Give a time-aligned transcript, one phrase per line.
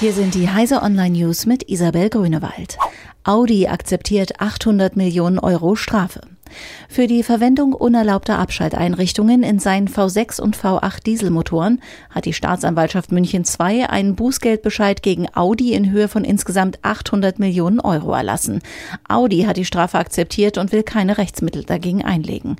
[0.00, 2.78] Hier sind die Heise Online News mit Isabel Grünewald.
[3.24, 6.20] Audi akzeptiert 800 Millionen Euro Strafe.
[6.88, 13.42] Für die Verwendung unerlaubter Abschalteinrichtungen in seinen V6 und V8 Dieselmotoren hat die Staatsanwaltschaft München
[13.42, 18.60] II einen Bußgeldbescheid gegen Audi in Höhe von insgesamt 800 Millionen Euro erlassen.
[19.08, 22.56] Audi hat die Strafe akzeptiert und will keine Rechtsmittel dagegen einlegen.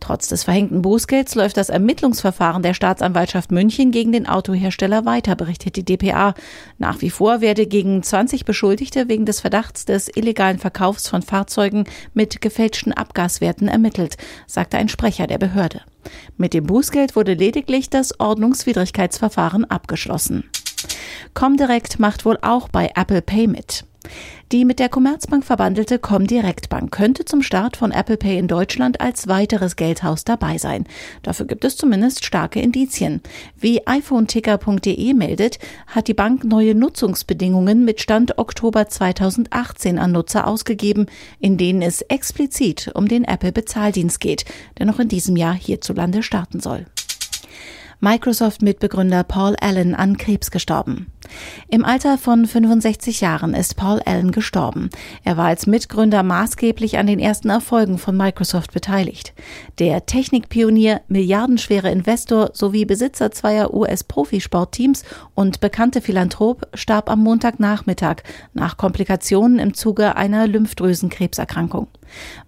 [0.00, 5.76] Trotz des verhängten Bußgelds läuft das Ermittlungsverfahren der Staatsanwaltschaft München gegen den Autohersteller weiter, berichtet
[5.76, 6.34] die DPA.
[6.78, 11.84] Nach wie vor werde gegen 20 Beschuldigte wegen des Verdachts des illegalen Verkaufs von Fahrzeugen
[12.14, 15.82] mit gefälschten Abgaswerten ermittelt, sagte ein Sprecher der Behörde.
[16.38, 20.44] Mit dem Bußgeld wurde lediglich das Ordnungswidrigkeitsverfahren abgeschlossen.
[21.34, 23.84] Comdirect macht wohl auch bei Apple Pay mit.
[24.52, 29.00] Die mit der Commerzbank verbandelte Comdirect Bank könnte zum Start von Apple Pay in Deutschland
[29.00, 30.86] als weiteres Geldhaus dabei sein.
[31.22, 33.20] Dafür gibt es zumindest starke Indizien.
[33.56, 41.06] Wie iPhoneticker.de meldet, hat die Bank neue Nutzungsbedingungen mit Stand Oktober 2018 an Nutzer ausgegeben,
[41.38, 44.46] in denen es explizit um den Apple Bezahldienst geht,
[44.80, 46.86] der noch in diesem Jahr hierzulande starten soll.
[48.00, 51.12] Microsoft-Mitbegründer Paul Allen an Krebs gestorben.
[51.68, 54.88] Im Alter von 65 Jahren ist Paul Allen gestorben.
[55.22, 59.34] Er war als Mitgründer maßgeblich an den ersten Erfolgen von Microsoft beteiligt.
[59.78, 68.22] Der Technikpionier, milliardenschwere Investor sowie Besitzer zweier US-Profisportteams und bekannte Philanthrop starb am Montagnachmittag
[68.54, 71.88] nach Komplikationen im Zuge einer Lymphdrüsenkrebserkrankung.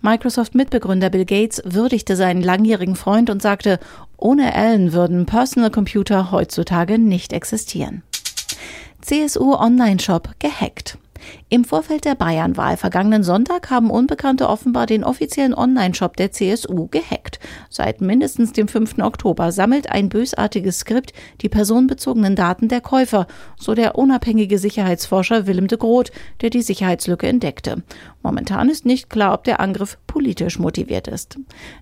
[0.00, 3.78] Microsoft-Mitbegründer Bill Gates würdigte seinen langjährigen Freund und sagte,
[4.16, 8.02] ohne Allen würden Personal Computer heutzutage nicht existieren.
[9.00, 10.96] CSU Online-Shop gehackt.
[11.48, 17.38] Im Vorfeld der Bayernwahl vergangenen Sonntag haben Unbekannte offenbar den offiziellen Online-Shop der CSU gehackt.
[17.70, 18.98] Seit mindestens dem 5.
[18.98, 23.26] Oktober sammelt ein bösartiges Skript die personenbezogenen Daten der Käufer,
[23.58, 27.82] so der unabhängige Sicherheitsforscher Willem de Groot, der die Sicherheitslücke entdeckte.
[28.22, 31.38] Momentan ist nicht klar, ob der Angriff politisch motiviert ist.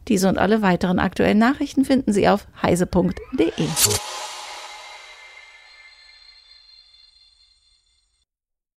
[0.08, 3.50] Diese und alle weiteren aktuellen Nachrichten finden Sie auf heise.de.